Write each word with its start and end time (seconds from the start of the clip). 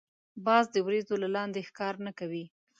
باز 0.45 0.65
د 0.71 0.75
وریځو 0.85 1.15
له 1.23 1.27
لاندی 1.35 1.61
ښکار 1.69 1.95
نه 2.05 2.11
کوي 2.19 2.45